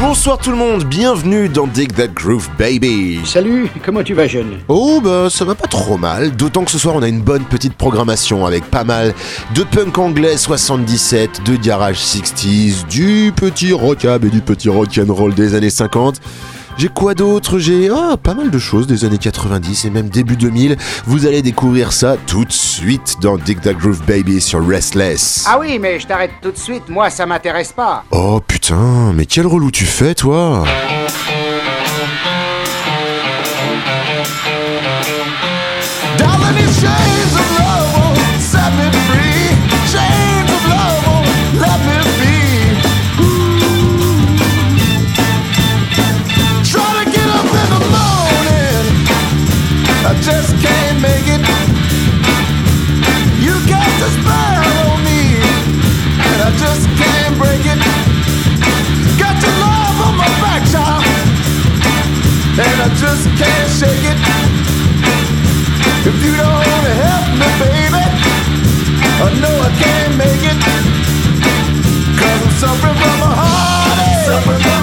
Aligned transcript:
Bonsoir 0.00 0.38
tout 0.38 0.52
le 0.52 0.56
monde, 0.56 0.84
bienvenue 0.84 1.48
dans 1.48 1.66
Dig 1.66 1.92
That 1.92 2.08
Groove 2.14 2.48
Baby. 2.56 3.18
Salut, 3.24 3.68
comment 3.84 4.04
tu 4.04 4.14
vas 4.14 4.28
jeune? 4.28 4.58
Oh 4.68 5.00
bah 5.02 5.26
ça 5.28 5.44
va 5.44 5.56
pas 5.56 5.66
trop 5.66 5.98
mal, 5.98 6.36
d'autant 6.36 6.64
que 6.64 6.70
ce 6.70 6.78
soir 6.78 6.94
on 6.94 7.02
a 7.02 7.08
une 7.08 7.20
bonne 7.20 7.44
petite 7.44 7.74
programmation 7.74 8.46
avec 8.46 8.64
pas 8.64 8.84
mal 8.84 9.12
de 9.56 9.64
punk 9.64 9.98
anglais 9.98 10.36
77, 10.36 11.42
de 11.44 11.56
garage 11.56 11.98
60s, 11.98 12.86
du 12.86 13.32
petit 13.34 13.72
rockab 13.72 14.24
et 14.24 14.30
du 14.30 14.40
petit 14.40 14.68
rock'n'roll 14.68 15.34
des 15.34 15.56
années 15.56 15.68
50. 15.68 16.20
J'ai 16.78 16.88
quoi 16.88 17.14
d'autre? 17.14 17.58
J'ai 17.58 17.90
ah, 17.90 18.16
pas 18.16 18.34
mal 18.34 18.52
de 18.52 18.58
choses 18.60 18.86
des 18.86 19.04
années 19.04 19.18
90 19.18 19.84
et 19.84 19.90
même 19.90 20.08
début 20.08 20.36
2000. 20.36 20.76
Vous 21.06 21.26
allez 21.26 21.42
découvrir 21.42 21.92
ça 21.92 22.16
tout 22.28 22.44
de 22.44 22.52
suite 22.52 23.16
dans 23.20 23.36
Dig 23.36 23.60
That 23.60 23.74
Groove 23.74 24.00
Baby 24.06 24.40
sur 24.40 24.64
Restless. 24.64 25.44
Ah 25.48 25.58
oui, 25.58 25.80
mais 25.80 25.98
je 25.98 26.06
t'arrête 26.06 26.30
tout 26.40 26.52
de 26.52 26.56
suite, 26.56 26.88
moi 26.88 27.10
ça 27.10 27.26
m'intéresse 27.26 27.72
pas. 27.72 28.04
Oh 28.12 28.40
putain, 28.46 29.12
mais 29.12 29.26
quel 29.26 29.48
relou 29.48 29.72
tu 29.72 29.86
fais 29.86 30.14
toi? 30.14 30.64
Just 63.08 63.28
can't 63.40 63.70
shake 63.70 64.04
it. 64.12 64.18
If 66.08 66.16
you 66.24 66.32
don't 66.36 66.64
help 67.04 67.26
me, 67.40 67.48
baby, 67.60 68.04
I 69.24 69.28
know 69.40 69.54
I 69.66 69.70
can't 69.80 70.14
make 70.16 70.44
it. 70.52 70.58
Cause 72.18 72.64
I'm. 72.64 72.68
Suffering 72.68 72.96
from 72.96 73.22
a 73.22 73.34
heartache. 73.34 74.77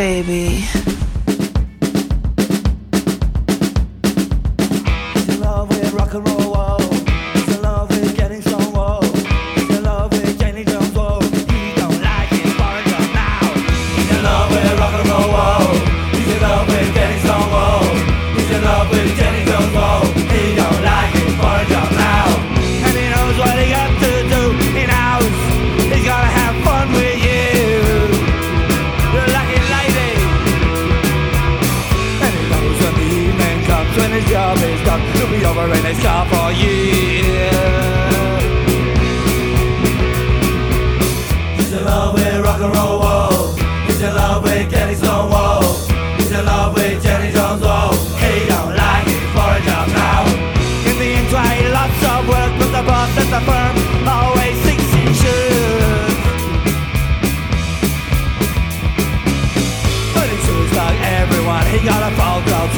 baby. 0.00 0.79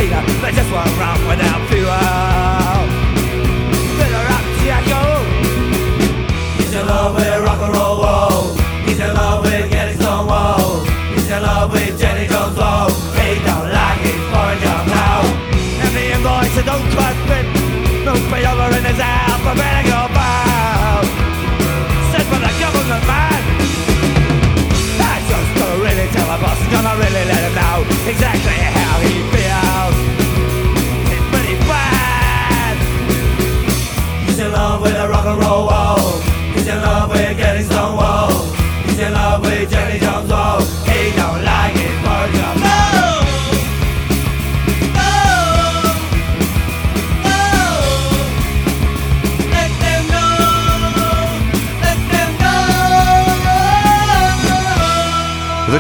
cheater 0.03 0.23
They 0.43 0.53
just 0.53 0.71
won't 0.73 0.99
run 0.99 1.27
without 1.27 1.69
fewer. 1.69 2.32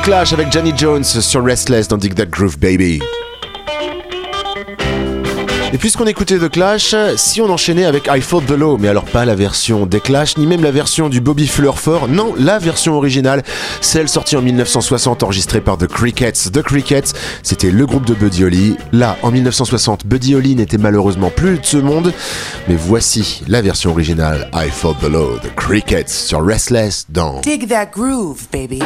Clash 0.03 0.33
avec 0.33 0.51
Johnny 0.51 0.73
Jones 0.77 1.05
sur 1.05 1.45
Restless 1.45 1.87
dans 1.87 1.97
Dig 1.97 2.15
That 2.15 2.27
Groove 2.27 2.59
Baby. 2.59 3.01
Et 5.73 5.79
puisqu'on 5.79 6.07
écoutait 6.07 6.39
The 6.39 6.49
Clash, 6.49 6.95
si 7.17 7.41
on 7.41 7.49
enchaînait 7.49 7.85
avec 7.85 8.09
I 8.13 8.21
Fought 8.21 8.47
the 8.47 8.51
Law, 8.51 8.79
mais 8.79 8.89
alors 8.89 9.05
pas 9.05 9.25
la 9.25 9.37
version 9.37 9.87
des 9.87 10.01
Clash, 10.01 10.37
ni 10.37 10.47
même 10.47 10.63
la 10.63 10.73
version 10.73 11.09
du 11.09 11.21
Bobby 11.21 11.47
Fuller 11.47 11.73
Fort, 11.77 12.09
non, 12.09 12.35
la 12.37 12.59
version 12.59 12.95
originale, 12.95 13.45
celle 13.81 14.09
sortie 14.09 14.37
en 14.37 14.43
1960, 14.43 15.23
enregistrée 15.23 15.61
par 15.61 15.79
The 15.79 15.87
Crickets. 15.87 16.51
The 16.53 16.63
Crickets, 16.63 17.13
c'était 17.45 17.71
le 17.71 17.87
groupe 17.87 18.05
de 18.05 18.15
Buddy 18.15 18.45
Holly. 18.45 18.77
Là, 18.93 19.17
en 19.23 19.31
1960, 19.31 20.05
Buddy 20.05 20.35
Holly 20.35 20.57
n'était 20.57 20.79
malheureusement 20.79 21.31
plus 21.31 21.59
de 21.59 21.65
ce 21.65 21.77
monde, 21.77 22.13
mais 22.69 22.77
voici 22.77 23.43
la 23.47 23.63
version 23.63 23.93
originale 23.93 24.51
I 24.53 24.69
Fought 24.69 24.99
the 25.01 25.09
Law, 25.09 25.39
The 25.39 25.55
Crickets, 25.55 26.09
sur 26.09 26.45
Restless 26.45 27.07
dans 27.09 27.41
Dig 27.41 27.69
That 27.69 27.87
Groove, 27.87 28.47
baby. 28.53 28.81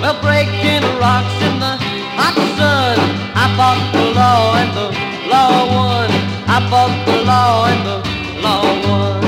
Well, 0.00 0.20
breaking 0.22 0.84
rocks 1.00 1.36
in 1.42 1.58
the 1.58 1.74
hot 2.18 2.36
sun. 2.56 2.96
I 3.34 3.46
fought 3.56 3.82
the 3.92 4.04
law 4.20 4.54
and 4.60 4.70
the 4.78 4.88
law 5.32 5.66
won. 5.76 6.08
I 6.46 6.58
fought 6.70 6.94
the 7.06 7.16
law 7.24 7.66
and 7.72 7.80
the 7.88 7.96
law 8.44 8.64
won. 8.86 9.24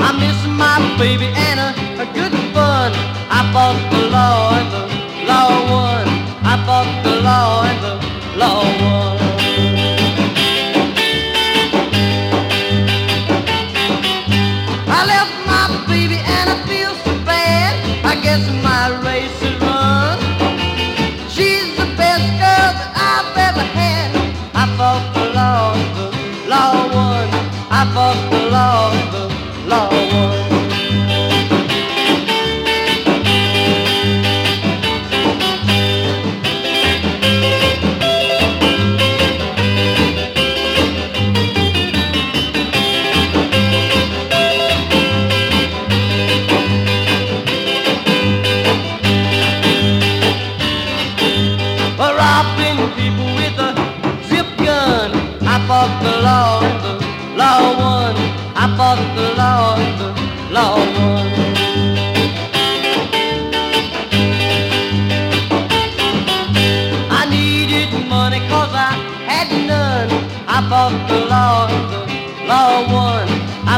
I 0.00 0.10
miss 0.18 0.46
my 0.48 0.78
baby 0.98 1.28
and 1.48 1.60
a, 1.60 2.06
good 2.12 2.32
fun. 2.52 2.92
I 3.30 3.50
fought 3.52 3.93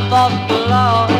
above 0.07 0.49
the 0.49 0.59
law. 0.69 1.16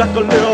ya 0.00 0.06
con 0.14 0.26
Leo 0.28 0.49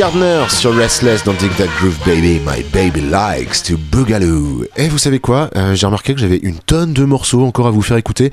Gardner 0.00 0.46
sur 0.48 0.74
Restless, 0.74 1.22
Don't 1.24 1.36
Think 1.36 1.54
That 1.58 1.66
Groove 1.78 1.98
Baby, 2.06 2.40
My 2.46 2.62
Baby 2.72 3.02
Likes 3.02 3.62
to 3.64 3.76
Boogaloo. 3.76 4.64
Et 4.78 4.88
vous 4.88 4.96
savez 4.96 5.18
quoi? 5.18 5.50
Euh, 5.56 5.74
J'ai 5.74 5.84
remarqué 5.84 6.14
que 6.14 6.20
j'avais 6.20 6.38
une 6.38 6.56
tonne 6.56 6.94
de 6.94 7.04
morceaux 7.04 7.44
encore 7.44 7.66
à 7.66 7.70
vous 7.70 7.82
faire 7.82 7.98
écouter, 7.98 8.32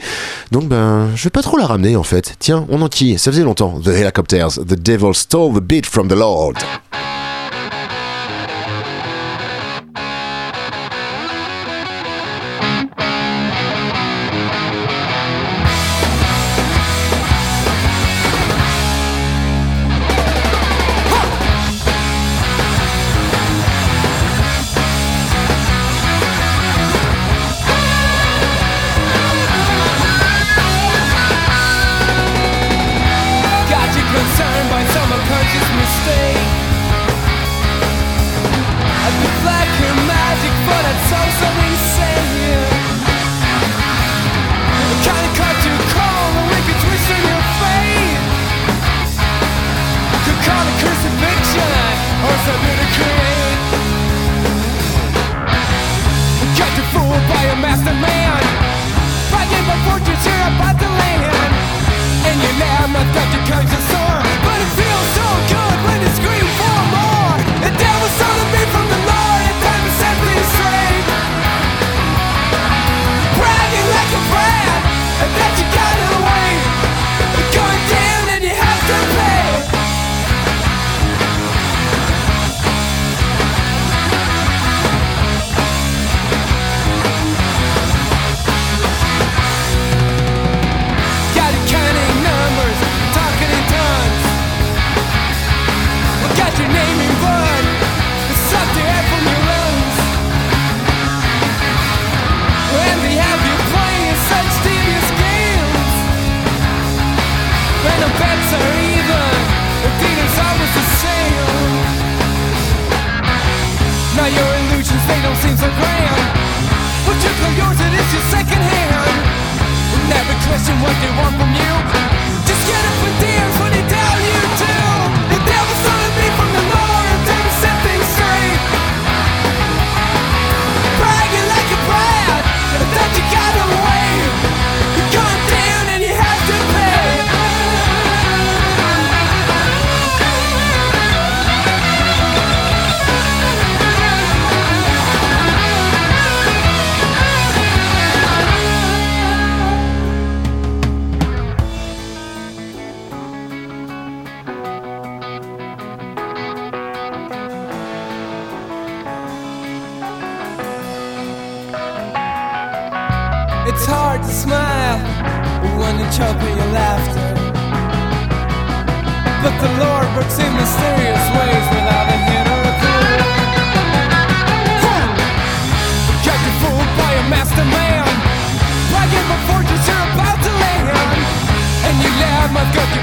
donc 0.54 0.70
ben 0.70 1.10
je 1.14 1.26
vais 1.26 1.30
pas 1.30 1.42
trop 1.42 1.58
la 1.58 1.66
ramener 1.66 1.98
en 1.98 2.04
fait. 2.04 2.36
Tiens, 2.40 2.66
on 2.70 2.82
enquille, 2.82 3.20
ça 3.20 3.34
faisait 3.34 3.44
longtemps. 3.44 3.82
The 3.82 3.90
Helicopters, 3.90 4.60
The 4.66 4.80
Devil 4.80 5.14
Stole 5.14 5.56
the 5.56 5.60
Beat 5.62 5.86
from 5.86 6.08
the 6.08 6.14
Lord. 6.14 6.56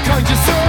kind? 0.05 0.64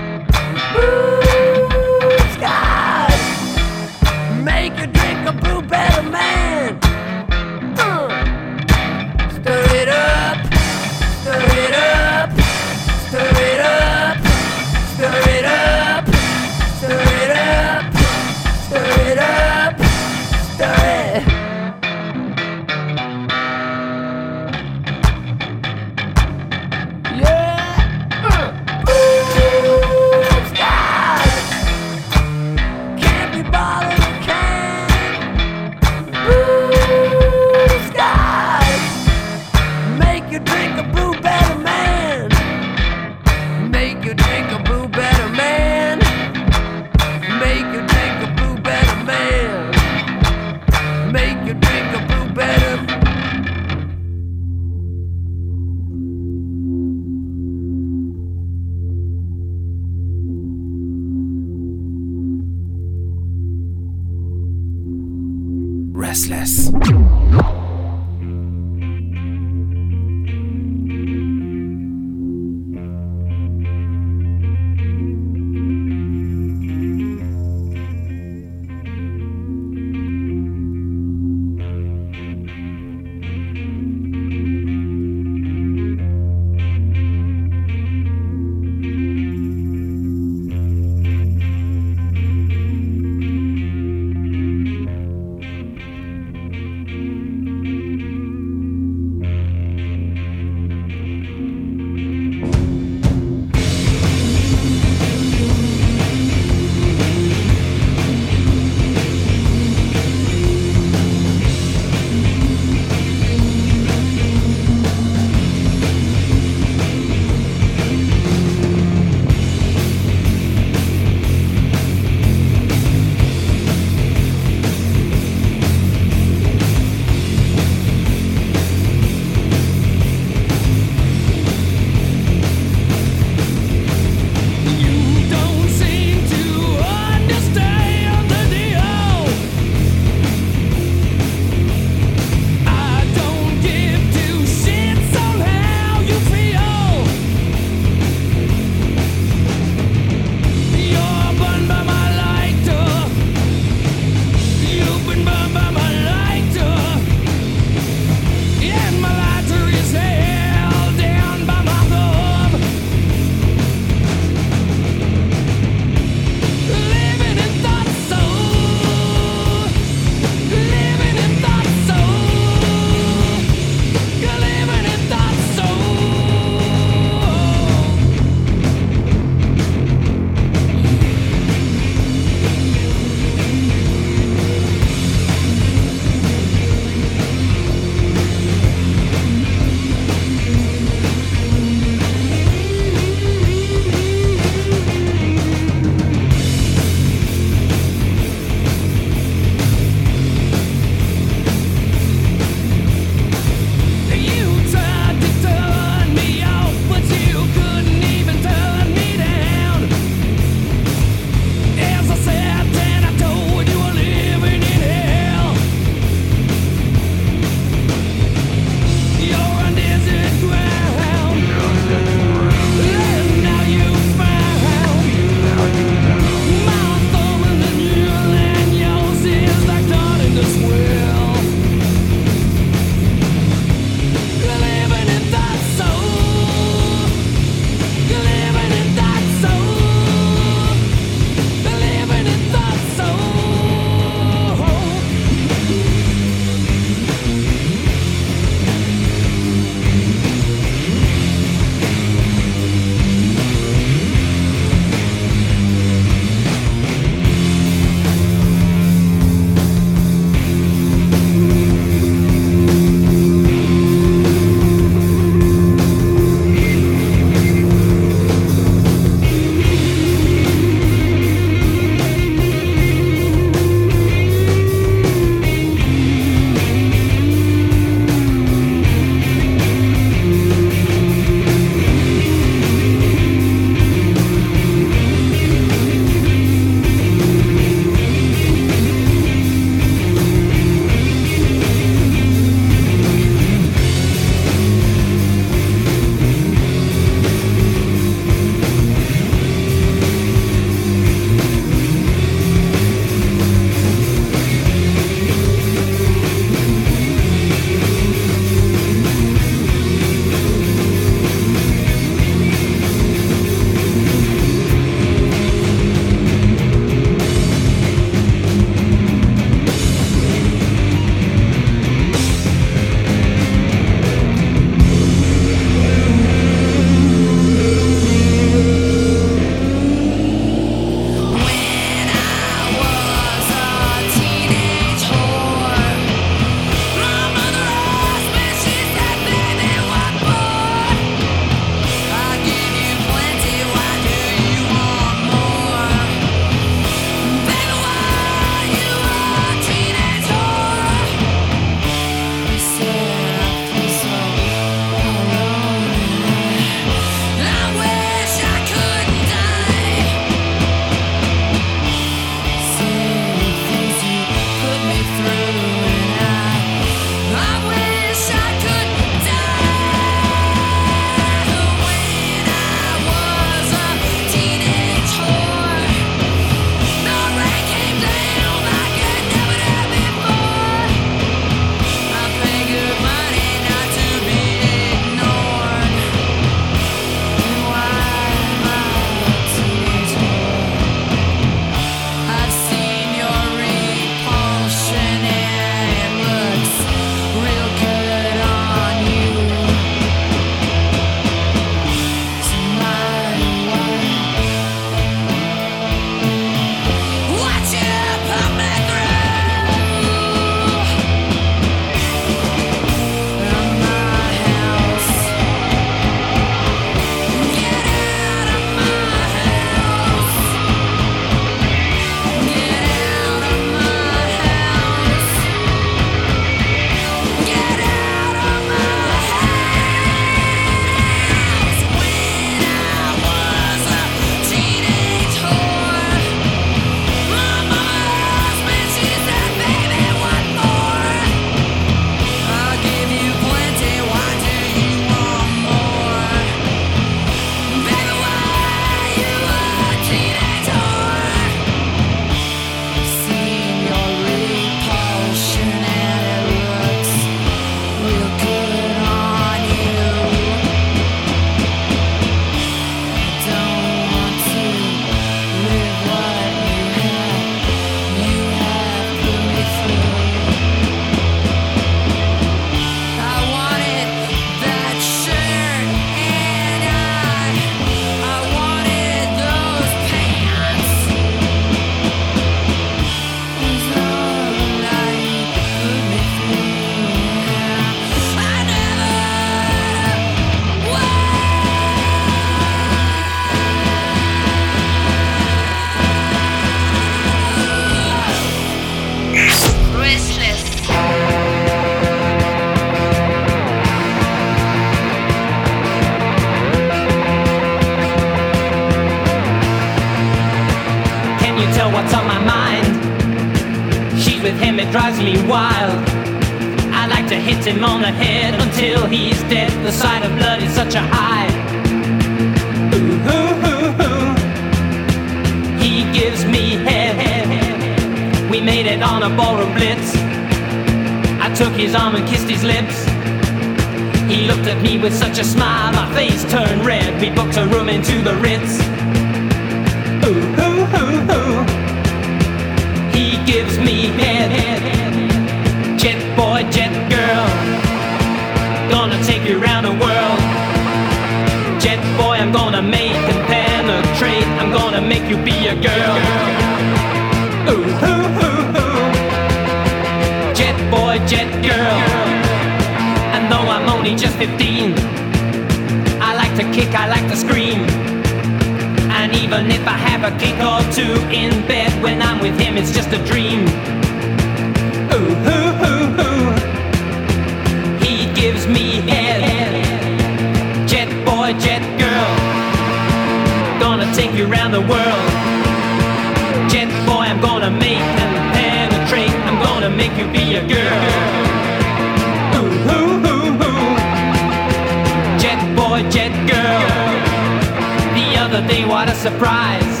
Surprise. 599.22 600.00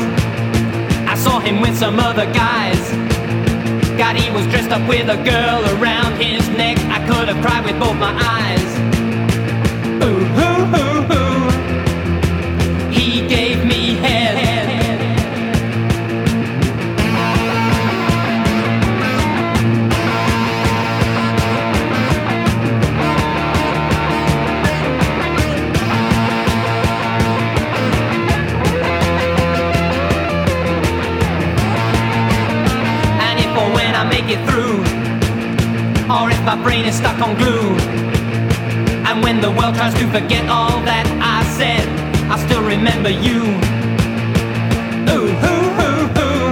I 1.06 1.14
saw 1.14 1.38
him 1.38 1.60
with 1.60 1.76
some 1.78 2.00
other 2.00 2.26
guys. 2.32 2.90
God, 3.96 4.16
he 4.16 4.28
was 4.32 4.44
dressed 4.48 4.72
up 4.72 4.86
with 4.88 5.08
a 5.08 5.16
girl 5.22 5.62
around 5.78 6.20
his 6.20 6.48
neck. 6.48 6.76
I 6.90 6.98
could 7.06 7.28
have 7.28 7.40
cried 7.40 7.64
with 7.64 7.78
both 7.78 7.96
my 7.98 8.12
eyes. 8.20 8.78
Ooh, 10.02 10.18
ooh, 10.40 10.88
ooh. 10.88 10.91
Brain 36.62 36.84
is 36.84 36.96
stuck 36.96 37.18
on 37.20 37.36
glue, 37.36 37.74
and 39.08 39.22
when 39.22 39.40
the 39.40 39.50
world 39.50 39.74
tries 39.74 39.94
to 39.94 40.06
forget 40.08 40.48
all 40.48 40.80
that 40.86 41.06
I 41.20 41.42
said, 41.58 41.84
I 42.30 42.38
still 42.46 42.62
remember 42.62 43.10
you. 43.10 43.42
Ooh, 45.10 45.28
ooh, 45.48 45.68
ooh, 45.82 46.06
ooh. 46.22 46.50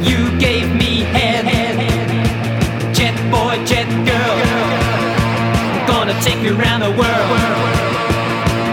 You 0.00 0.20
gave 0.38 0.74
me 0.74 1.04
head, 1.12 1.44
jet 2.96 3.16
boy, 3.30 3.62
jet 3.66 3.88
girl. 4.08 4.36
I'm 5.74 5.86
Gonna 5.86 6.16
take 6.22 6.40
you 6.42 6.58
around 6.58 6.80
the 6.80 6.92
world. 6.96 7.38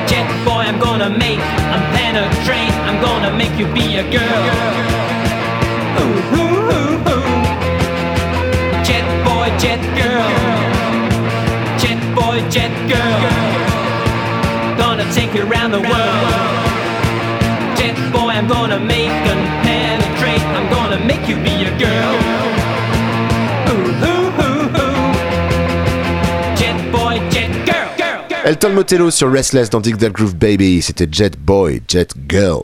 Jet 0.08 0.28
boy, 0.46 0.64
I'm 0.64 0.80
gonna 0.80 1.10
make, 1.10 1.40
I'm 1.74 1.84
penetrate, 1.94 2.74
I'm 2.88 3.02
gonna 3.02 3.36
make 3.36 3.54
you 3.60 3.68
be 3.74 3.98
a 3.98 4.06
girl. 4.10 4.44
Ooh, 6.00 6.38
ooh, 6.40 6.49
You 15.34 15.44
around 15.44 15.72
the 15.72 15.80
world. 15.80 16.30
Jet 17.78 17.96
boy, 18.12 18.30
I'm 18.32 18.48
gonna 18.48 18.80
make 18.80 19.10
and 19.10 19.64
penetrate. 19.64 20.42
I'm 20.58 20.68
gonna 20.72 21.06
make 21.06 21.28
you 21.30 21.36
be 21.36 21.66
a 21.66 21.78
girl. 21.78 22.16
Ooh, 23.70 23.94
ooh, 24.06 24.32
ooh, 24.42 24.70
ooh. 24.82 25.14
Jet 26.58 26.92
boy, 26.92 27.20
jet 27.30 27.52
girl. 27.64 27.96
girl, 27.96 28.28
girl. 28.28 28.42
Elton 28.44 28.74
Motello 28.74 29.12
sur 29.12 29.32
Restless 29.32 29.70
dans 29.70 29.80
Dig 29.80 29.98
That 29.98 30.10
Groove 30.10 30.36
Baby, 30.36 30.82
c'était 30.82 31.08
Jet 31.12 31.38
Boy, 31.38 31.84
Jet 31.88 32.12
Girl. 32.28 32.64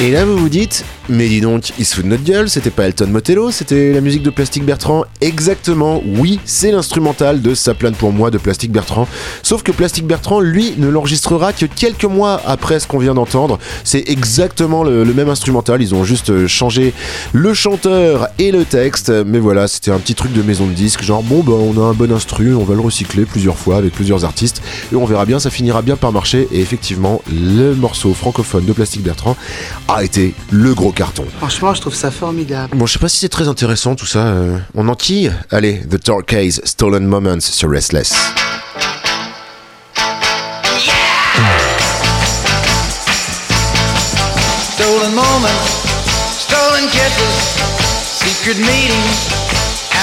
Et 0.00 0.12
là 0.12 0.24
vous 0.24 0.38
vous 0.38 0.48
dites, 0.48 0.84
mais 1.08 1.28
dis 1.28 1.40
donc, 1.40 1.72
il 1.78 1.84
se 1.84 1.96
fout 1.96 2.04
de 2.04 2.10
notre 2.10 2.24
gueule, 2.24 2.48
c'était 2.48 2.70
pas 2.70 2.84
Elton 2.84 3.08
Motello, 3.08 3.50
c'était 3.50 3.92
la 3.92 4.00
musique 4.00 4.22
de 4.22 4.30
Plastic 4.30 4.64
Bertrand. 4.64 5.04
Exactement, 5.20 6.02
oui, 6.04 6.40
c'est 6.44 6.70
l'instrumental 6.70 7.42
de 7.42 7.54
Ça 7.54 7.74
plane 7.74 7.94
pour 7.94 8.12
moi 8.12 8.30
de 8.30 8.38
Plastic 8.38 8.72
Bertrand. 8.72 9.06
Sauf 9.42 9.62
que 9.62 9.72
Plastic 9.72 10.06
Bertrand, 10.06 10.40
lui, 10.40 10.74
ne 10.78 10.88
l'enregistrera 10.88 11.52
que 11.52 11.66
quelques 11.66 12.04
mois 12.04 12.40
après 12.46 12.80
ce 12.80 12.86
qu'on 12.86 12.98
vient 12.98 13.14
d'entendre. 13.14 13.58
C'est 13.84 14.04
exactement 14.08 14.82
le, 14.82 15.04
le 15.04 15.14
même 15.14 15.28
instrumental, 15.28 15.82
ils 15.82 15.94
ont 15.94 16.04
juste 16.04 16.30
euh, 16.30 16.46
changé 16.46 16.94
le 17.32 17.54
chanteur 17.54 18.28
et 18.38 18.50
le 18.50 18.64
texte. 18.64 19.10
Mais 19.26 19.38
voilà, 19.38 19.68
c'était 19.68 19.90
un 19.90 19.98
petit 19.98 20.14
truc 20.14 20.32
de 20.32 20.42
maison 20.42 20.66
de 20.66 20.72
disque, 20.72 21.02
genre 21.02 21.22
bon 21.22 21.42
bah 21.42 21.52
on 21.52 21.80
a 21.82 21.84
un 21.84 21.94
bon 21.94 22.10
instru, 22.12 22.54
on 22.54 22.64
va 22.64 22.74
le 22.74 22.80
recycler 22.80 23.24
plusieurs 23.24 23.58
fois 23.58 23.76
avec 23.76 23.92
plusieurs 23.92 24.24
artistes 24.24 24.62
et 24.92 24.96
on 24.96 25.04
verra 25.04 25.26
bien, 25.26 25.38
ça 25.38 25.50
finira 25.50 25.82
bien 25.82 25.96
par 25.96 26.12
marcher. 26.12 26.48
Et 26.52 26.60
effectivement, 26.60 27.20
le 27.30 27.74
morceau 27.74 28.14
francophone 28.14 28.64
de 28.64 28.72
Plastic 28.72 29.02
Bertrand 29.02 29.36
a 29.88 30.04
été 30.04 30.34
le 30.50 30.74
gros 30.74 30.92
carton. 30.94 31.26
Franchement, 31.38 31.74
je 31.74 31.80
trouve 31.80 31.94
ça 31.94 32.10
formidable. 32.10 32.76
Bon, 32.76 32.86
je 32.86 32.92
sais 32.94 32.98
pas 32.98 33.08
si 33.08 33.18
c'est 33.18 33.28
très 33.28 33.48
intéressant 33.48 33.94
tout 33.94 34.06
ça. 34.06 34.20
euh, 34.20 34.58
on 34.74 34.88
enquille 34.88 35.32
Allez, 35.50 35.80
The 35.90 36.02
Torquays, 36.02 36.60
Stolen 36.64 37.04
Moments 37.06 37.40
sur 37.40 37.70
Restless. 37.70 38.12
Stolen 44.76 45.14
moments, 45.14 45.64
stolen 46.38 46.86
kisses, 46.90 47.58
secret 48.22 48.58
meetings 48.58 49.28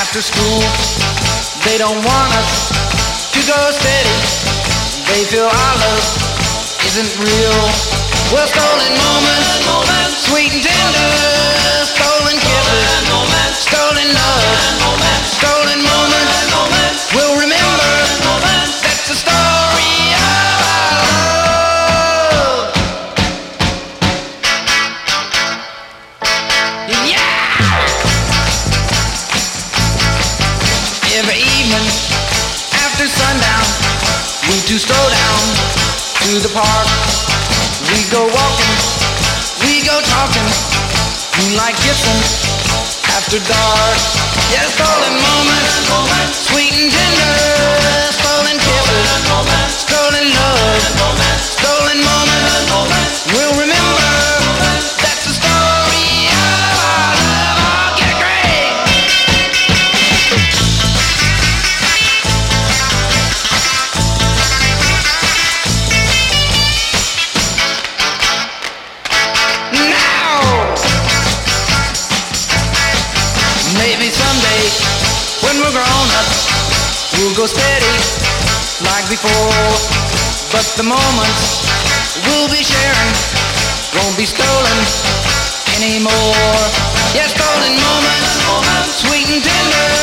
after 0.02 0.22
school. 0.22 0.62
They 1.66 1.78
don't 1.78 2.02
want 2.04 2.32
us 2.42 2.72
to 3.34 3.39
go 3.48 3.60
steady. 3.72 4.18
They 5.08 5.24
feel 5.26 5.46
our 5.48 5.76
love 5.84 6.06
isn't 6.88 7.12
real. 7.20 8.11
Well, 8.32 8.48
stolen 8.48 8.96
moments, 8.96 10.24
sweet 10.24 10.54
and 10.54 10.64
tender, 10.64 11.12
stolen 11.84 12.40
kisses, 12.40 13.12
stolen 13.60 14.08
love, 14.16 15.04
stolen 15.36 15.84
moments. 15.84 17.12
We'll 17.14 17.36
remember 17.36 17.92
that's 18.40 19.04
the 19.12 19.16
story 19.20 20.16
of 20.16 20.64
our 20.64 21.04
love. 22.32 22.72
Yeah! 26.88 27.20
Every 31.20 31.36
evening 31.36 31.84
after 32.80 33.12
sundown, 33.12 33.68
we 34.48 34.56
two 34.64 34.80
slow 34.80 35.10
down 35.20 35.52
to 36.24 36.40
the 36.40 36.52
park. 36.56 37.11
We 38.12 38.18
go 38.18 38.28
walking, 38.28 38.76
we 39.64 39.88
go 39.88 40.01
talking, 40.03 40.43
moonlight 41.39 41.76
kissing 41.80 42.20
after 43.07 43.39
dark. 43.39 43.99
Yeah, 44.51 44.68
stolen 44.68 45.16
moments, 45.16 46.43
sweet 46.43 46.76
and 46.76 46.91
tender, 46.91 48.12
stolen 48.12 48.59
kisses, 48.59 49.07
stolen 49.88 50.28
love, 50.28 51.21
But 80.62 80.78
the 80.78 80.84
moments 80.84 81.66
we'll 82.22 82.45
be 82.53 82.62
sharing 82.62 83.12
won't 83.97 84.16
be 84.16 84.30
stolen 84.30 84.78
anymore. 85.74 86.62
Yeah, 87.18 87.26
stolen 87.26 87.74
moments, 87.82 89.01
sweet 89.01 89.26
and 89.34 89.41
tender, 89.41 90.01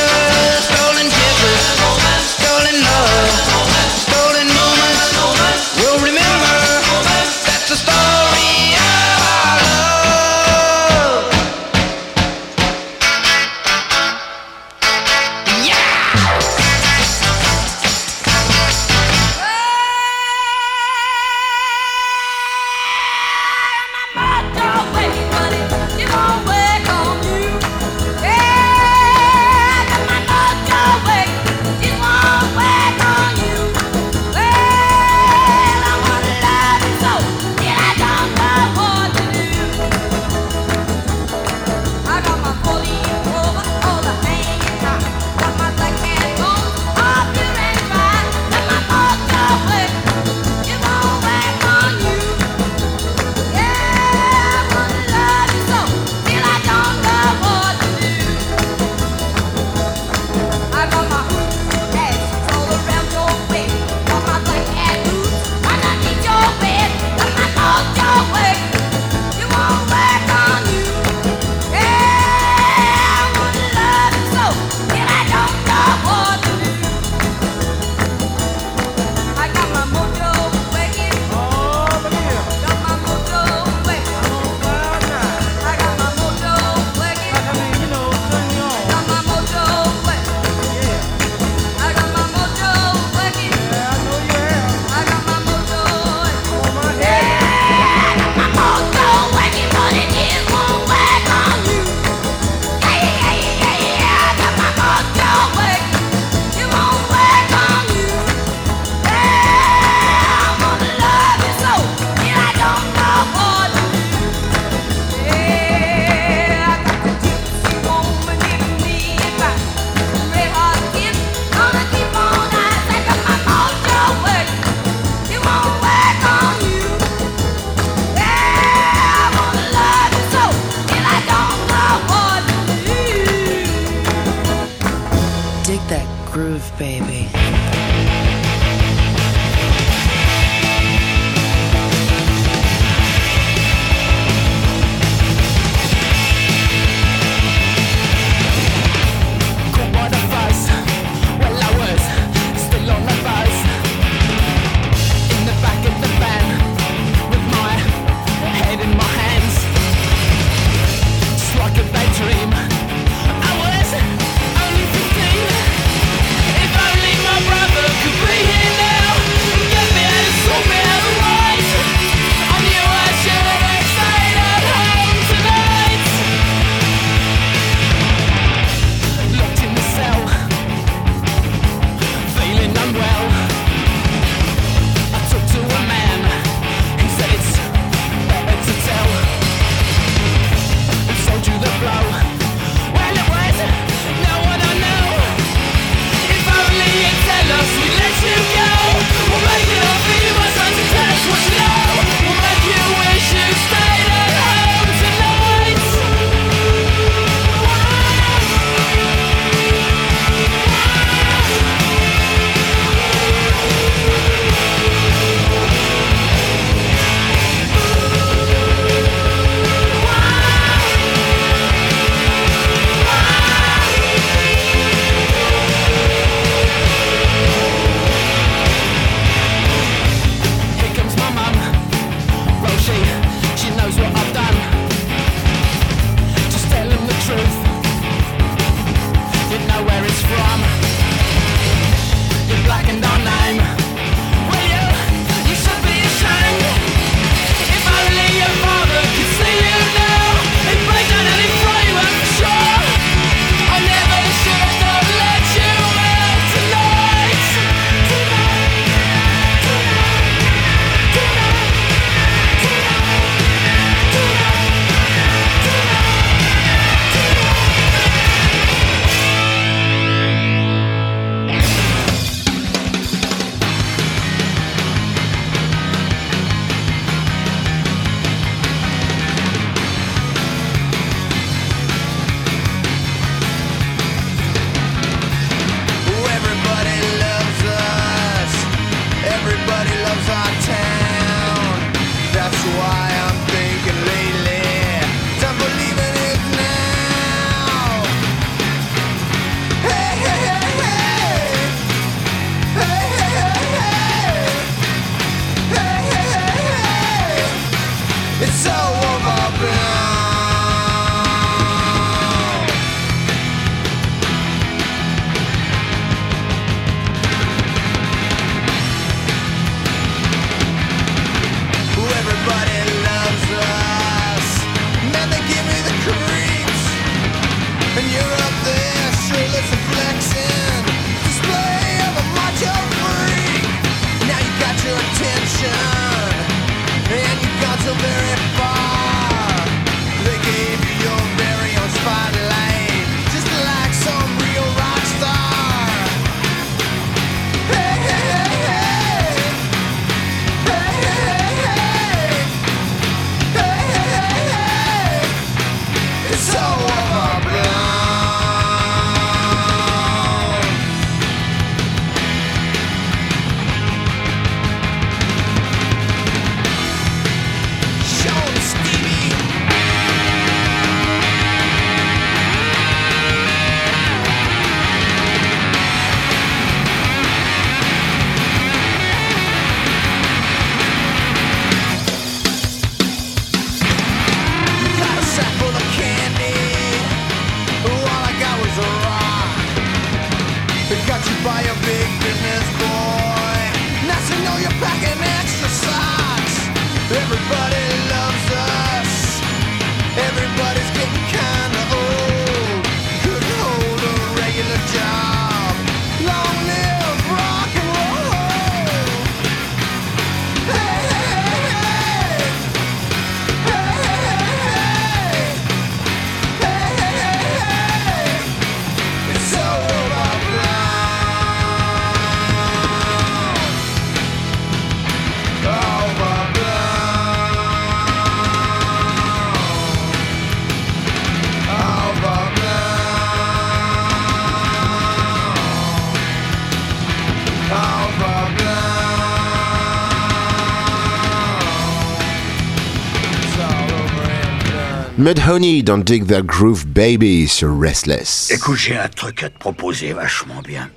Mudhoney 445.18 445.82
dans 445.82 445.98
Dig 445.98 446.28
That 446.28 446.42
Groove 446.42 446.86
Baby 446.86 447.48
sur 447.48 447.76
Restless. 447.80 448.52
Écoute, 448.52 448.76
j'ai 448.76 448.96
un 448.96 449.08
truc 449.08 449.42
à 449.42 449.50
te 449.50 449.58
proposer 449.58 450.12
vachement 450.12 450.62
bien. 450.64 450.88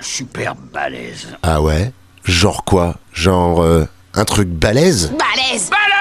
Super 0.00 0.54
balèze. 0.54 1.36
Ah 1.42 1.60
ouais? 1.60 1.92
Genre 2.24 2.64
quoi? 2.64 2.96
Genre 3.12 3.60
euh, 3.60 3.84
un 4.14 4.24
truc 4.24 4.48
balèze 4.48 5.12
Balèze 5.18 5.68
Balèze 5.68 5.95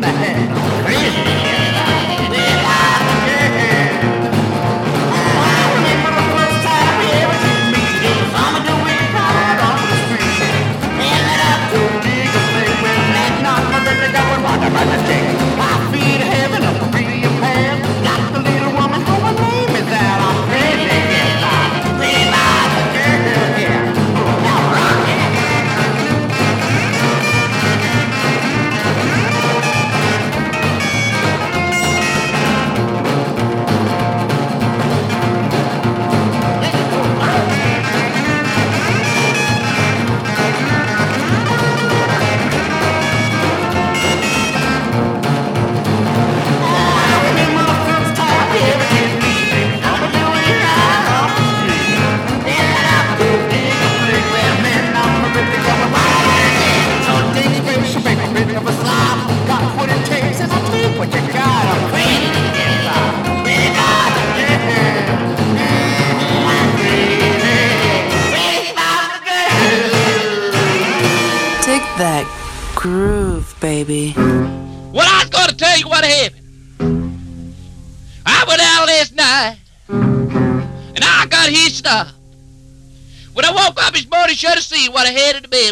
Batman. 0.00 1.51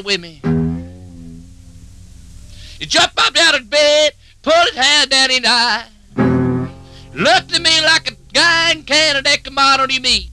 With 0.04 0.20
me. 0.20 0.40
He 2.78 2.86
jumped 2.86 3.18
up 3.18 3.36
out 3.36 3.60
of 3.60 3.68
bed, 3.68 4.12
pulled 4.42 4.68
his 4.68 4.76
hand 4.76 5.10
down 5.10 5.30
his 5.30 5.44
eye, 5.44 5.86
looked 7.14 7.54
at 7.54 7.62
me 7.62 7.80
like 7.82 8.10
a 8.10 8.14
guy 8.32 8.72
in 8.72 8.82
Canada 8.84 9.28
that 9.28 9.44
on 9.80 9.90
meat. 10.00 10.30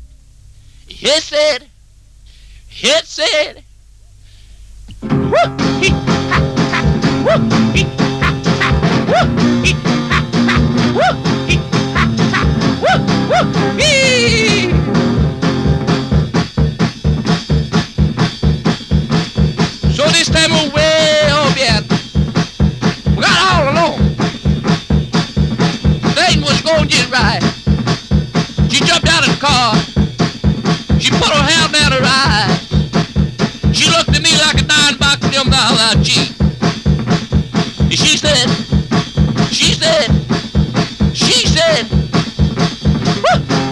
He 0.87 1.09
said, 1.19 1.67
he 2.67 2.93
said, 3.03 3.63
time 5.01 7.49
we're 20.29 20.69
way 20.73 21.27
up 21.29 21.55
yet. 21.57 21.83
We 23.15 23.21
got 23.21 23.37
all 23.47 23.63
alone. 23.71 23.99
Thing 26.15 26.41
was 26.41 26.61
going 26.61 26.87
just 26.87 27.11
right. 27.11 27.41
She 28.69 28.83
jumped 28.83 29.07
out 29.07 29.27
of 29.27 29.33
the 29.33 29.39
car. 29.39 29.75
She 30.99 31.11
put 31.11 31.29
her 31.29 31.43
hand 31.43 31.73
down 31.73 31.91
her 31.91 32.03
eyes. 32.03 32.67
She 33.75 33.89
looked 33.89 34.09
at 34.09 34.21
me 34.21 34.35
like 34.37 34.61
a 34.61 34.65
nine 34.65 34.97
box 34.97 35.25
of 35.25 35.31
them 35.31 35.53
out 35.53 36.03
cheap. 36.03 36.33
And 37.79 37.93
she 37.93 38.17
said, 38.17 38.49
she 39.51 39.73
said, 39.73 40.07
she 41.13 41.47
said, 41.47 41.87
So 43.17 43.66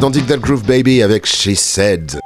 Dans 0.00 0.10
Dig 0.10 0.24
Groove 0.24 0.62
Baby 0.62 1.02
avec 1.02 1.26
She 1.26 1.56
Said. 1.56 2.20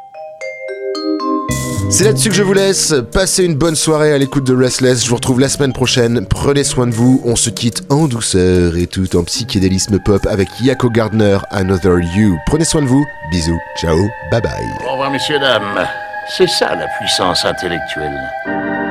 C'est 1.88 2.04
là-dessus 2.04 2.28
que 2.28 2.34
je 2.34 2.42
vous 2.42 2.52
laisse. 2.52 2.94
Passez 3.10 3.46
une 3.46 3.54
bonne 3.54 3.74
soirée 3.74 4.12
à 4.12 4.18
l'écoute 4.18 4.46
de 4.46 4.54
Restless. 4.54 5.02
Je 5.02 5.08
vous 5.08 5.14
retrouve 5.14 5.40
la 5.40 5.48
semaine 5.48 5.72
prochaine. 5.72 6.26
Prenez 6.26 6.62
soin 6.62 6.86
de 6.86 6.92
vous. 6.92 7.22
On 7.24 7.34
se 7.34 7.48
quitte 7.48 7.84
en 7.88 8.06
douceur 8.06 8.76
et 8.76 8.86
tout 8.86 9.16
en 9.16 9.24
psychédélisme 9.24 9.98
pop 10.04 10.26
avec 10.26 10.46
Yako 10.60 10.90
Gardner, 10.90 11.38
Another 11.50 12.00
You. 12.14 12.36
Prenez 12.48 12.66
soin 12.66 12.82
de 12.82 12.88
vous. 12.88 13.06
Bisous. 13.30 13.60
Ciao. 13.80 13.96
Bye 14.30 14.42
bye. 14.42 14.52
Au 14.86 14.92
revoir, 14.92 15.10
messieurs, 15.10 15.38
dames. 15.38 15.88
C'est 16.36 16.50
ça 16.50 16.74
la 16.74 16.86
puissance 17.00 17.46
intellectuelle. 17.46 18.81